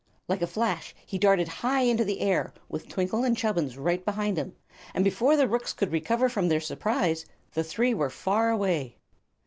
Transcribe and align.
Like 0.27 0.41
a 0.41 0.47
flash 0.47 0.95
he 1.05 1.19
darted 1.19 1.47
high 1.47 1.81
into 1.81 2.03
the 2.03 2.21
air, 2.21 2.55
with 2.67 2.89
Twinkle 2.89 3.23
and 3.23 3.37
Chubbins 3.37 3.77
right 3.77 4.03
behind 4.03 4.35
him, 4.35 4.55
and 4.95 5.03
before 5.03 5.37
the 5.37 5.47
rooks 5.47 5.73
could 5.73 5.91
recover 5.91 6.27
from 6.27 6.47
their 6.47 6.59
surprise 6.59 7.27
the 7.53 7.63
three 7.63 7.93
were 7.93 8.09
far 8.09 8.49
away. 8.49 8.97